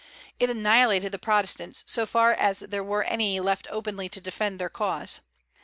[0.39, 4.67] It annihilated the Protestants, so far as there were any left openly to defend their
[4.67, 5.21] cause.